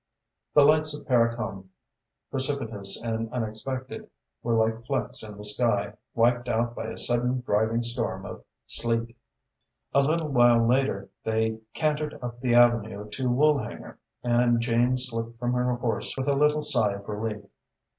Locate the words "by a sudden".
6.75-7.41